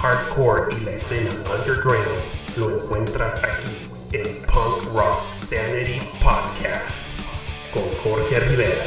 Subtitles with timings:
[0.00, 2.08] hardcore y la escena underground
[2.56, 7.06] lo encuentras aquí en Punk Rock Sanity Podcast
[7.70, 8.82] con Jorge Rivera.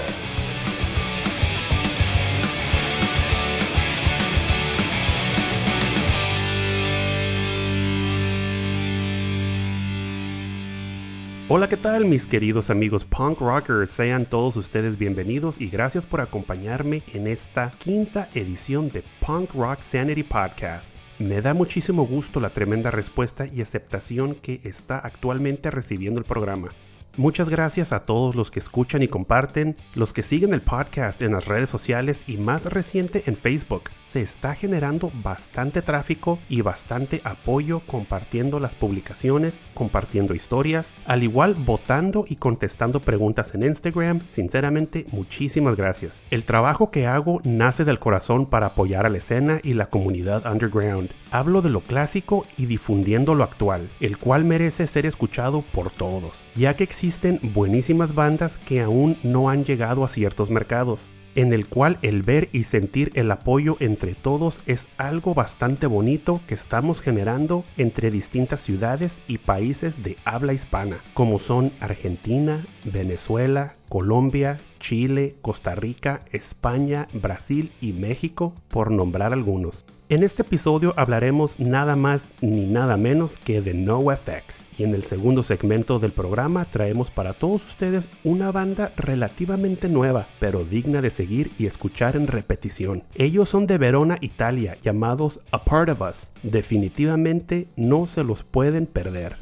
[11.48, 13.92] Hola, ¿qué tal mis queridos amigos punk rockers?
[13.92, 19.82] Sean todos ustedes bienvenidos y gracias por acompañarme en esta quinta edición de Punk Rock
[19.82, 21.03] Sanity Podcast.
[21.23, 26.68] Me da muchísimo gusto la tremenda respuesta y aceptación que está actualmente recibiendo el programa.
[27.15, 31.31] Muchas gracias a todos los que escuchan y comparten, los que siguen el podcast en
[31.31, 33.83] las redes sociales y más reciente en Facebook.
[34.03, 41.56] Se está generando bastante tráfico y bastante apoyo compartiendo las publicaciones, compartiendo historias, al igual
[41.56, 44.20] votando y contestando preguntas en Instagram.
[44.28, 46.22] Sinceramente, muchísimas gracias.
[46.32, 50.52] El trabajo que hago nace del corazón para apoyar a la escena y la comunidad
[50.52, 51.10] underground.
[51.32, 56.34] Hablo de lo clásico y difundiendo lo actual, el cual merece ser escuchado por todos,
[56.56, 61.67] ya que existen buenísimas bandas que aún no han llegado a ciertos mercados, en el
[61.67, 67.02] cual el ver y sentir el apoyo entre todos es algo bastante bonito que estamos
[67.02, 75.36] generando entre distintas ciudades y países de habla hispana, como son Argentina, Venezuela, Colombia, Chile,
[75.42, 79.86] Costa Rica, España, Brasil y México, por nombrar algunos.
[80.14, 85.05] En este episodio hablaremos nada más ni nada menos que de NoFX y en el
[85.05, 91.09] segundo segmento del programa traemos para todos ustedes una banda relativamente nueva pero digna de
[91.09, 93.02] seguir y escuchar en repetición.
[93.16, 96.30] Ellos son de Verona, Italia, llamados A Part of Us.
[96.44, 99.38] Definitivamente no se los pueden perder.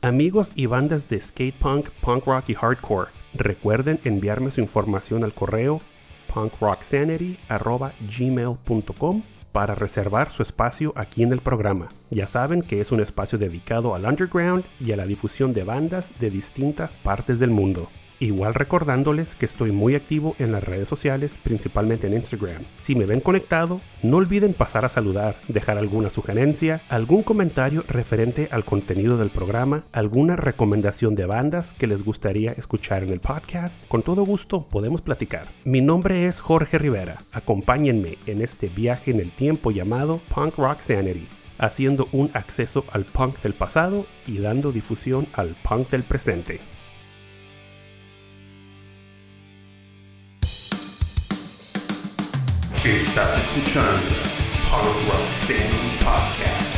[0.00, 5.34] Amigos y bandas de skate punk, punk rock y hardcore, recuerden enviarme su información al
[5.34, 5.82] correo
[6.32, 9.22] punkrocksanity.gmail.com
[9.56, 11.88] para reservar su espacio aquí en el programa.
[12.10, 16.12] Ya saben que es un espacio dedicado al underground y a la difusión de bandas
[16.20, 17.88] de distintas partes del mundo.
[18.18, 22.62] Igual recordándoles que estoy muy activo en las redes sociales, principalmente en Instagram.
[22.78, 28.48] Si me ven conectado, no olviden pasar a saludar, dejar alguna sugerencia, algún comentario referente
[28.50, 33.82] al contenido del programa, alguna recomendación de bandas que les gustaría escuchar en el podcast.
[33.86, 35.46] Con todo gusto podemos platicar.
[35.64, 37.22] Mi nombre es Jorge Rivera.
[37.32, 41.28] Acompáñenme en este viaje en el tiempo llamado Punk Rock Sanity
[41.58, 46.60] haciendo un acceso al punk del pasado y dando difusión al punk del presente.
[52.86, 54.14] Estás escuchando
[54.70, 55.26] Punk Rock
[56.04, 56.76] Podcast.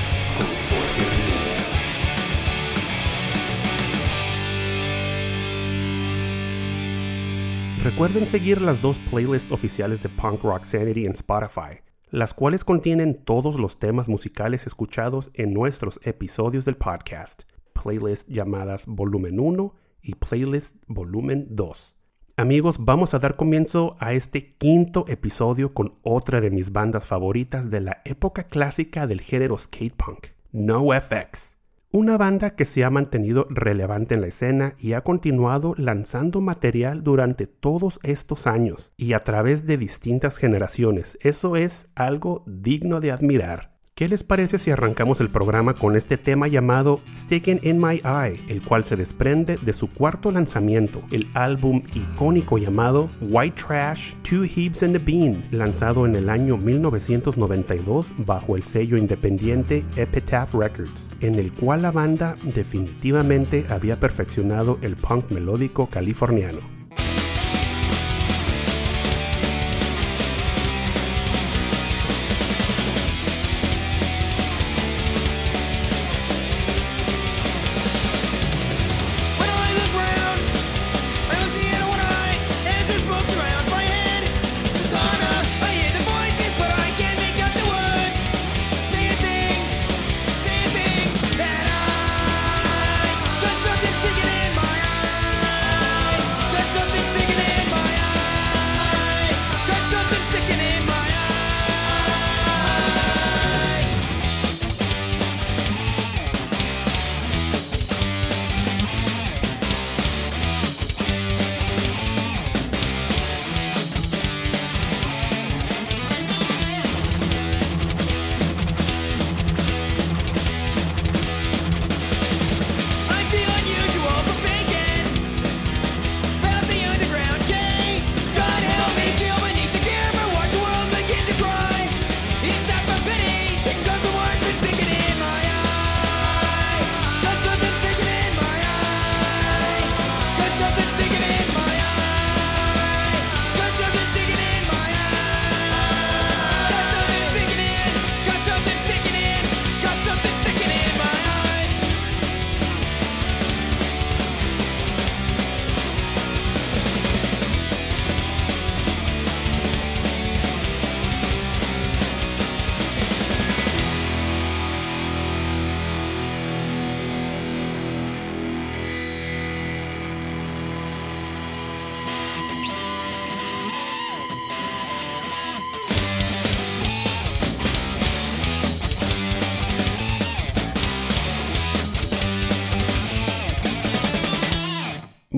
[7.85, 13.23] Recuerden seguir las dos playlists oficiales de Punk Rock Sanity en Spotify, las cuales contienen
[13.23, 17.43] todos los temas musicales escuchados en nuestros episodios del podcast,
[17.75, 21.98] playlists llamadas Volumen 1 y Playlist Volumen 2.
[22.39, 27.69] Amigos, vamos a dar comienzo a este quinto episodio con otra de mis bandas favoritas
[27.69, 31.57] de la época clásica del género skate punk, NoFX.
[31.91, 37.03] Una banda que se ha mantenido relevante en la escena y ha continuado lanzando material
[37.03, 41.19] durante todos estos años y a través de distintas generaciones.
[41.23, 43.78] Eso es algo digno de admirar.
[43.99, 48.41] ¿Qué les parece si arrancamos el programa con este tema llamado Sticking in My Eye,
[48.47, 54.45] el cual se desprende de su cuarto lanzamiento, el álbum icónico llamado White Trash Two
[54.45, 61.09] Heaps and a Bean, lanzado en el año 1992 bajo el sello independiente Epitaph Records,
[61.21, 66.78] en el cual la banda definitivamente había perfeccionado el punk melódico californiano.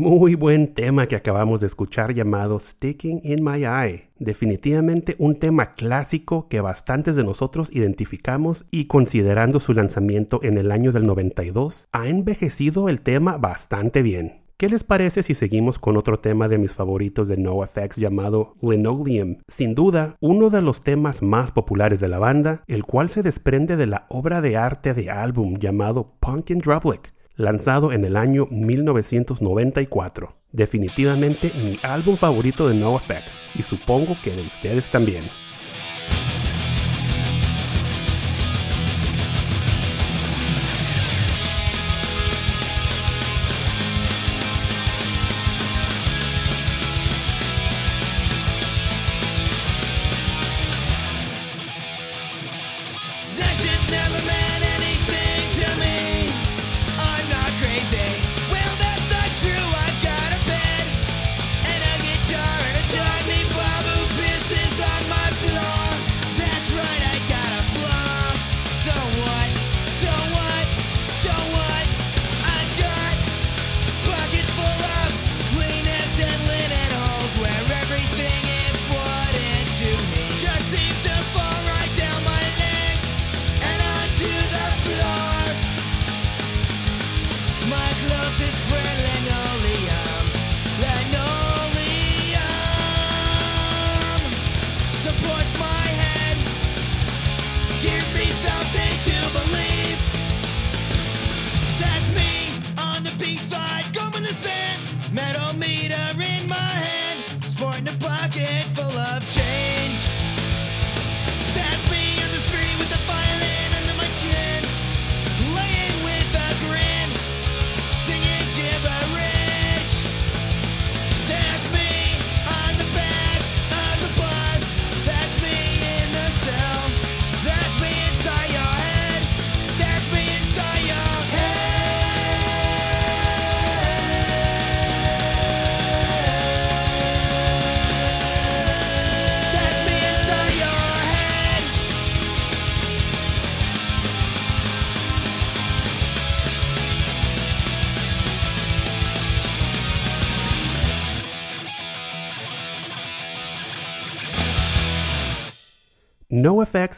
[0.00, 4.08] Muy buen tema que acabamos de escuchar llamado Sticking in My Eye.
[4.18, 10.72] Definitivamente un tema clásico que bastantes de nosotros identificamos y considerando su lanzamiento en el
[10.72, 14.40] año del 92, ha envejecido el tema bastante bien.
[14.56, 19.36] ¿Qué les parece si seguimos con otro tema de mis favoritos de NoFX llamado Linoleum?
[19.48, 23.76] Sin duda, uno de los temas más populares de la banda, el cual se desprende
[23.76, 28.46] de la obra de arte de álbum llamado Punk in Drublic, lanzado en el año
[28.50, 30.34] 1994.
[30.52, 35.24] Definitivamente mi álbum favorito de NoFX y supongo que de ustedes también.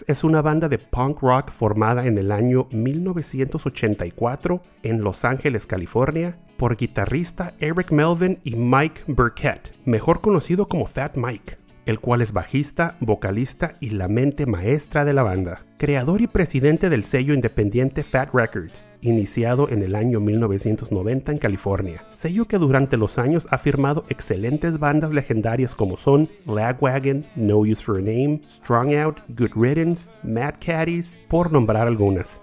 [0.06, 6.38] Es una banda de punk rock formada en el año 1984 en Los Ángeles, California,
[6.56, 12.33] por guitarrista Eric Melvin y Mike Burkett, mejor conocido como Fat Mike, el cual es
[12.33, 15.65] bajista, vocalista y la mente maestra de la banda.
[15.79, 22.05] Creador y presidente del sello independiente Fat Records, iniciado en el año 1990 en California.
[22.12, 27.83] Sello que durante los años ha firmado excelentes bandas legendarias como son Lagwagon, No Use
[27.83, 32.43] for a Name, Strong Out, Good Riddance, Mad Caddies, por nombrar algunas.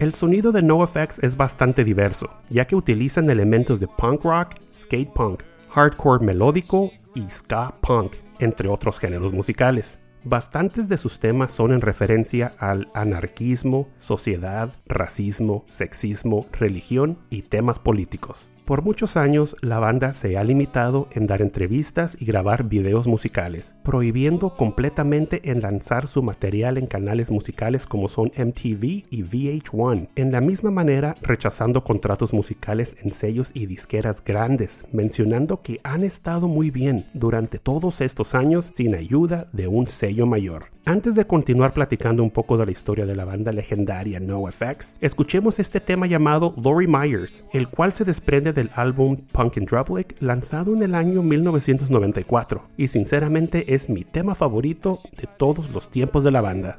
[0.00, 5.12] El sonido de NoFX es bastante diverso, ya que utilizan elementos de punk rock, skate
[5.12, 10.00] punk, hardcore melódico y ska punk, entre otros géneros musicales.
[10.22, 17.78] Bastantes de sus temas son en referencia al anarquismo, sociedad, racismo, sexismo, religión y temas
[17.78, 18.46] políticos.
[18.70, 23.74] Por muchos años, la banda se ha limitado en dar entrevistas y grabar videos musicales,
[23.82, 30.10] prohibiendo completamente en lanzar su material en canales musicales como son MTV y VH1.
[30.14, 36.04] En la misma manera, rechazando contratos musicales en sellos y disqueras grandes, mencionando que han
[36.04, 40.66] estado muy bien durante todos estos años sin ayuda de un sello mayor.
[40.86, 45.58] Antes de continuar platicando un poco de la historia de la banda legendaria NoFX, escuchemos
[45.58, 50.82] este tema llamado Lori Myers, el cual se desprende del álbum Punk Drublic lanzado en
[50.82, 56.40] el año 1994 y sinceramente es mi tema favorito de todos los tiempos de la
[56.40, 56.78] banda.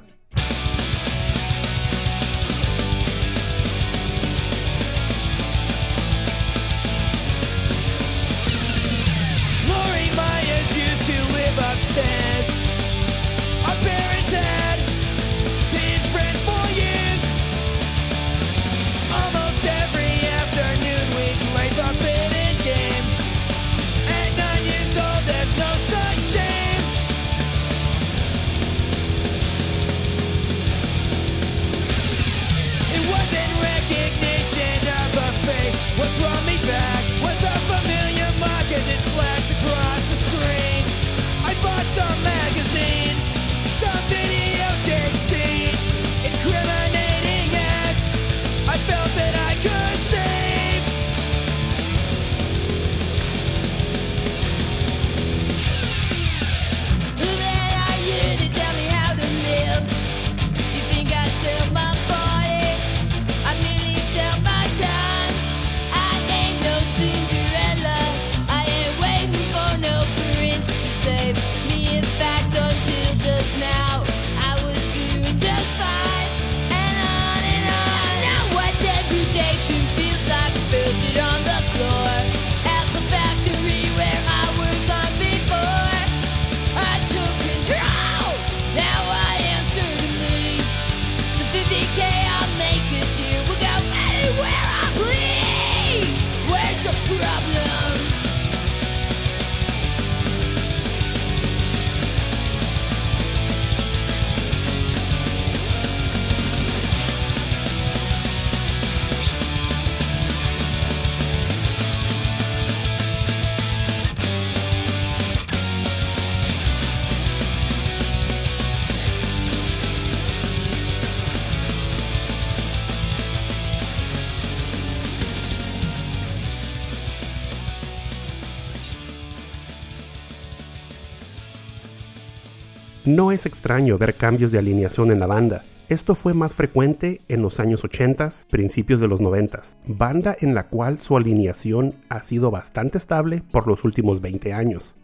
[133.12, 135.64] No es extraño ver cambios de alineación en la banda.
[135.90, 140.68] Esto fue más frecuente en los años 80, principios de los 90, banda en la
[140.68, 144.96] cual su alineación ha sido bastante estable por los últimos 20 años.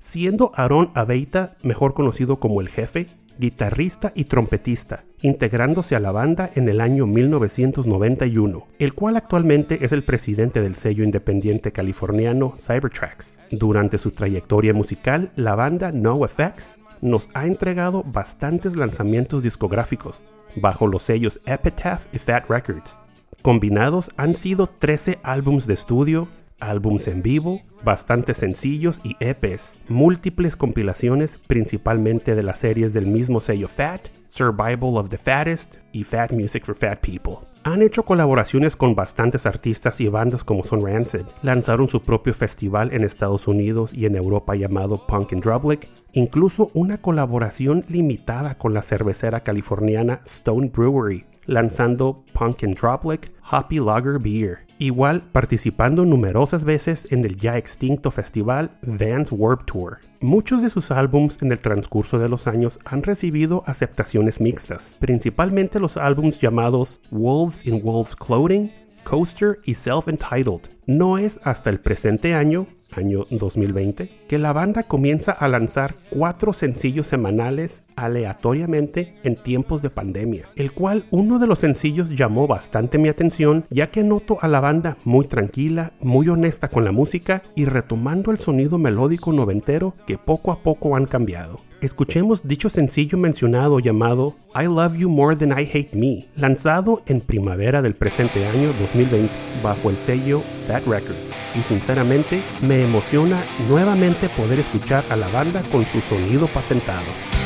[0.00, 3.06] Siendo Aaron Abeita, mejor conocido como el jefe,
[3.38, 9.92] guitarrista y trompetista, integrándose a la banda en el año 1991, el cual actualmente es
[9.92, 13.38] el presidente del sello independiente californiano Cybertrax.
[13.52, 20.22] Durante su trayectoria musical, la banda No Effects nos ha entregado bastantes lanzamientos discográficos
[20.56, 22.98] bajo los sellos Epitaph y Fat Records.
[23.42, 30.56] Combinados han sido 13 álbums de estudio, álbums en vivo, bastantes sencillos y EPs, múltiples
[30.56, 36.32] compilaciones principalmente de las series del mismo sello Fat, Survival of the Fattest y Fat
[36.32, 37.46] Music for Fat People.
[37.66, 41.24] Han hecho colaboraciones con bastantes artistas y bandas como son Rancid.
[41.42, 45.88] Lanzaron su propio festival en Estados Unidos y en Europa llamado Punk and Drublic.
[46.12, 53.80] Incluso una colaboración limitada con la cervecera californiana Stone Brewery, lanzando Punk and Droplic Happy
[53.80, 54.65] Lager Beer.
[54.78, 60.00] Igual participando numerosas veces en el ya extinto festival Vans Warp Tour.
[60.20, 65.80] Muchos de sus álbums en el transcurso de los años han recibido aceptaciones mixtas, principalmente
[65.80, 68.70] los álbums llamados Wolves in Wolves Clothing,
[69.04, 70.68] Coaster y Self-Entitled.
[70.86, 72.66] No es hasta el presente año
[72.96, 79.90] año 2020, que la banda comienza a lanzar cuatro sencillos semanales aleatoriamente en tiempos de
[79.90, 84.48] pandemia, el cual uno de los sencillos llamó bastante mi atención ya que noto a
[84.48, 89.94] la banda muy tranquila, muy honesta con la música y retomando el sonido melódico noventero
[90.06, 91.65] que poco a poco han cambiado.
[91.82, 97.20] Escuchemos dicho sencillo mencionado llamado I Love You More Than I Hate Me, lanzado en
[97.20, 99.30] primavera del presente año 2020
[99.62, 101.34] bajo el sello Fat Records.
[101.54, 107.45] Y sinceramente me emociona nuevamente poder escuchar a la banda con su sonido patentado.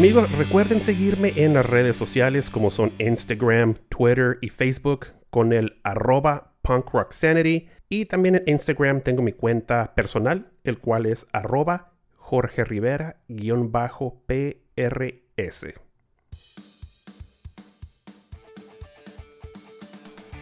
[0.00, 5.78] Amigos, recuerden seguirme en las redes sociales como son Instagram, Twitter y Facebook con el
[5.84, 7.68] arroba Punk Rock Sanity.
[7.90, 13.18] Y también en Instagram tengo mi cuenta personal, el cual es arroba Jorge Rivera-PRS.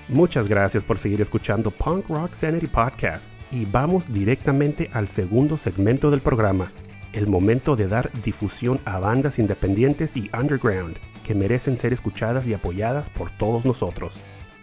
[0.08, 6.12] Muchas gracias por seguir escuchando Punk Rock Sanity Podcast y vamos directamente al segundo segmento
[6.12, 6.70] del programa,
[7.12, 12.54] el momento de dar difusión a bandas independientes y underground que merecen ser escuchadas y
[12.54, 14.14] apoyadas por todos nosotros.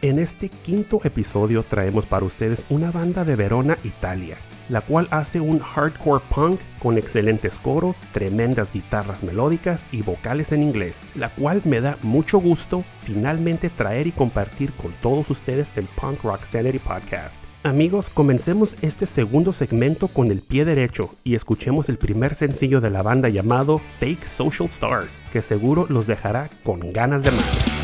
[0.01, 4.37] En este quinto episodio traemos para ustedes una banda de Verona, Italia,
[4.69, 10.63] la cual hace un hardcore punk con excelentes coros, tremendas guitarras melódicas y vocales en
[10.63, 15.87] inglés, la cual me da mucho gusto finalmente traer y compartir con todos ustedes el
[15.99, 17.41] Punk Rock Sanity Podcast.
[17.63, 22.91] Amigos, comencemos este segundo segmento con el pie derecho y escuchemos el primer sencillo de
[22.91, 27.74] la banda llamado Fake Social Stars, que seguro los dejará con ganas de más.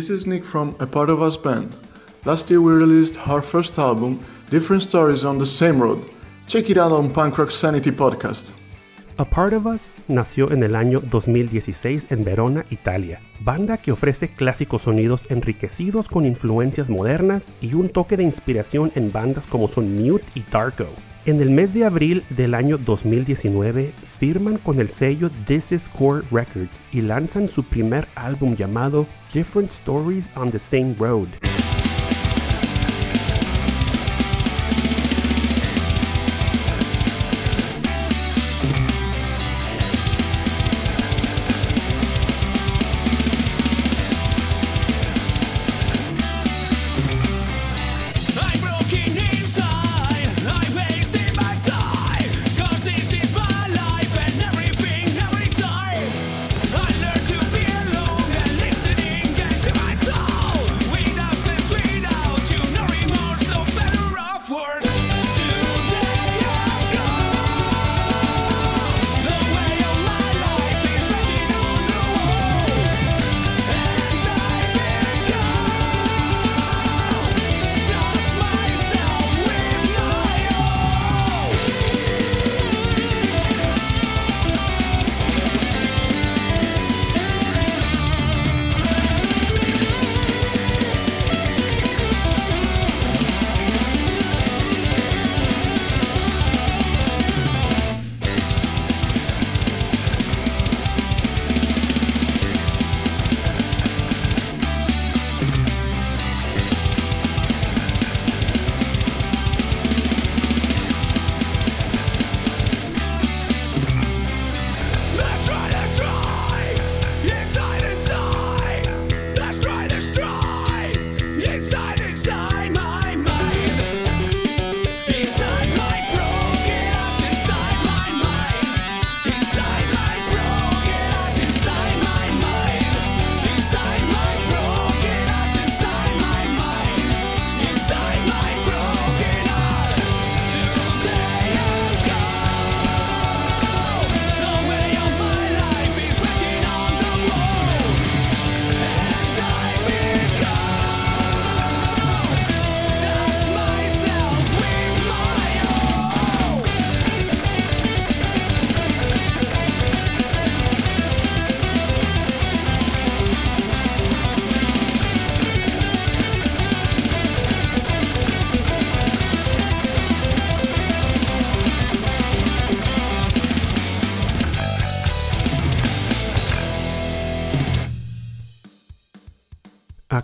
[0.00, 1.76] This is Nick from A Part of Us Band.
[2.24, 6.02] Last year we released our first album, Different Stories on the Same Road.
[6.46, 8.54] Check it out on Punk Rock Sanity Podcast.
[9.18, 14.30] A Part of Us nació en el año 2016 en Verona, Italia, banda que ofrece
[14.32, 19.96] clásicos sonidos enriquecidos con influencias modernas y un toque de inspiración en bandas como son
[19.96, 20.86] Mute y Darko.
[21.26, 26.26] En el mes de abril del año 2019 firman con el sello This Is Core
[26.30, 31.28] Records y lanzan su primer álbum llamado Different Stories on the Same Road.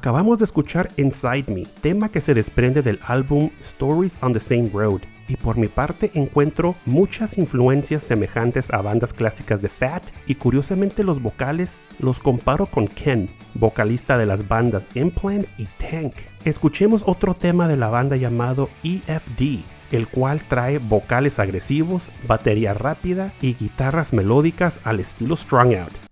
[0.07, 4.71] Acabamos de escuchar Inside Me, tema que se desprende del álbum Stories on the Same
[4.73, 5.01] Road.
[5.27, 11.03] Y por mi parte encuentro muchas influencias semejantes a bandas clásicas de Fat y curiosamente
[11.03, 16.15] los vocales los comparo con Ken, vocalista de las bandas Implants y Tank.
[16.45, 23.35] Escuchemos otro tema de la banda llamado EFD, el cual trae vocales agresivos, batería rápida
[23.41, 26.06] y guitarras melódicas al estilo Strung Out.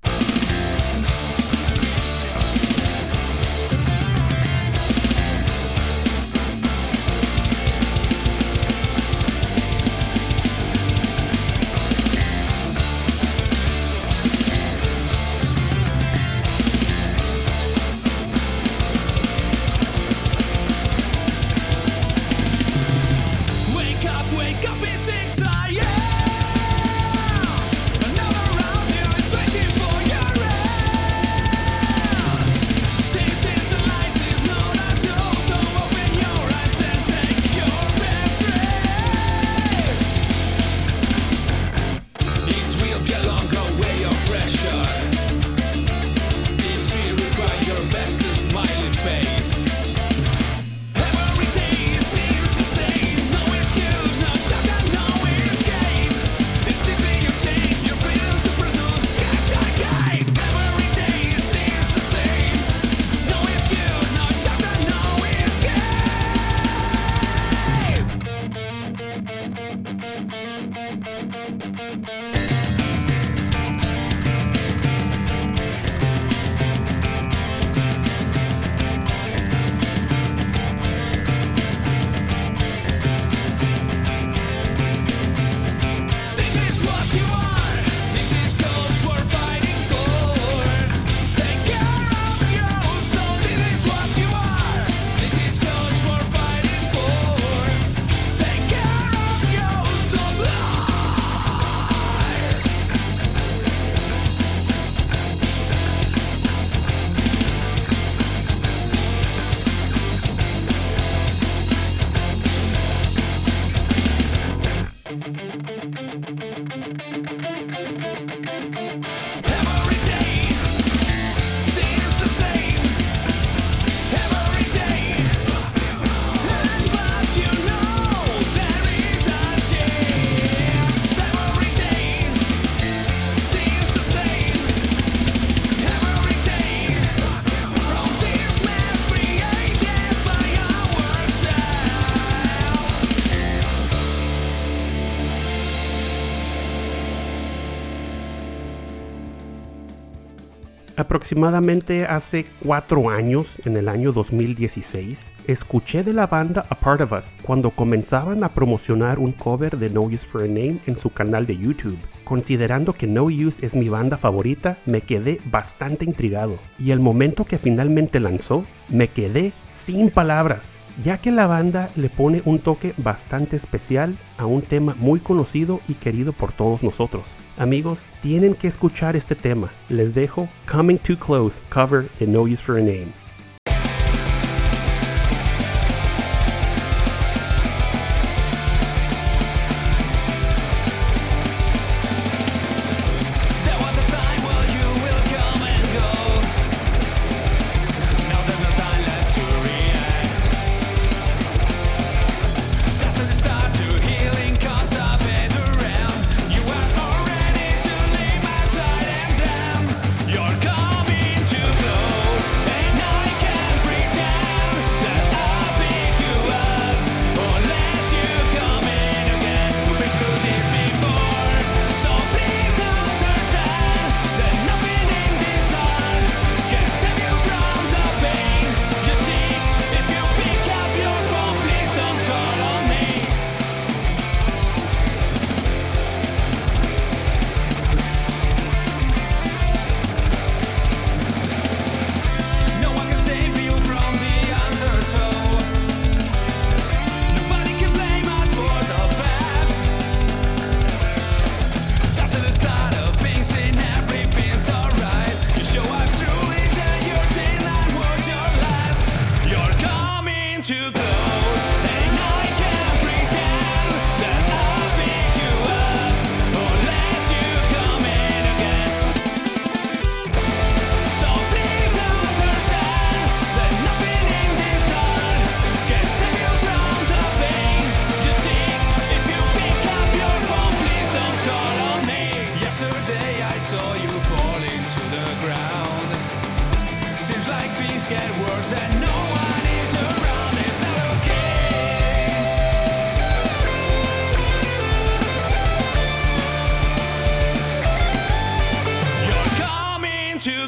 [151.34, 157.10] Aproximadamente hace cuatro años, en el año 2016, escuché de la banda A Part of
[157.10, 161.10] Us cuando comenzaban a promocionar un cover de No Use for a Name en su
[161.10, 161.98] canal de YouTube.
[162.22, 166.56] Considerando que No Use es mi banda favorita, me quedé bastante intrigado.
[166.78, 172.10] Y el momento que finalmente lanzó, me quedé sin palabras ya que la banda le
[172.10, 177.24] pone un toque bastante especial a un tema muy conocido y querido por todos nosotros.
[177.56, 179.70] Amigos, tienen que escuchar este tema.
[179.88, 183.23] Les dejo Coming Too Close, cover de No Use for a Name.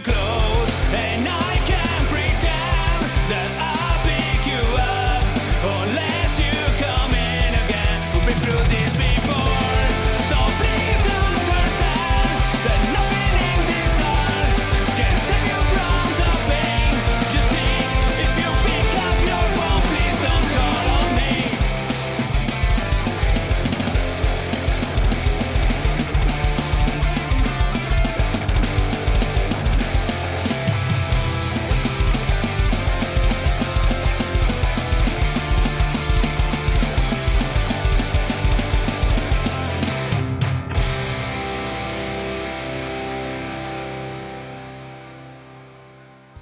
[0.01, 3.56] close and I can pretend that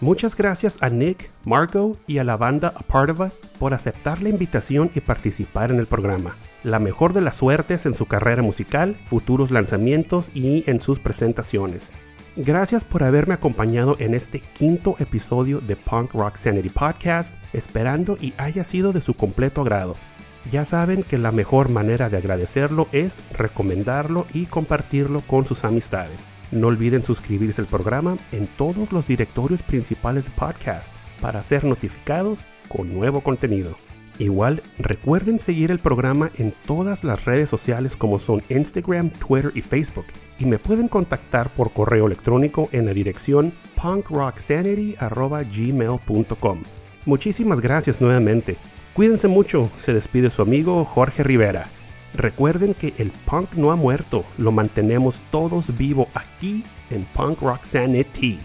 [0.05, 4.23] Muchas gracias a Nick, Marco y a la banda A Part of Us por aceptar
[4.23, 6.37] la invitación y participar en el programa.
[6.63, 11.91] La mejor de las suertes en su carrera musical, futuros lanzamientos y en sus presentaciones.
[12.37, 18.35] Gracias por haberme acompañado en este quinto episodio de Punk Rock Sanity Podcast, esperando y
[18.37, 19.97] haya sido de su completo agrado.
[20.53, 26.34] Ya saben que la mejor manera de agradecerlo es recomendarlo y compartirlo con sus amistades.
[26.51, 32.47] No olviden suscribirse al programa en todos los directorios principales de podcast para ser notificados
[32.69, 33.77] con nuevo contenido.
[34.19, 39.61] Igual recuerden seguir el programa en todas las redes sociales como son Instagram, Twitter y
[39.61, 40.07] Facebook
[40.39, 43.53] y me pueden contactar por correo electrónico en la dirección
[43.83, 46.63] punkrocksanity.gmail.com.
[47.07, 48.57] Muchísimas gracias nuevamente.
[48.95, 51.69] Cuídense mucho, se despide su amigo Jorge Rivera.
[52.15, 57.65] Recuerden que el punk no ha muerto, lo mantenemos todos vivo aquí en Punk Rock
[57.65, 58.39] Sanity.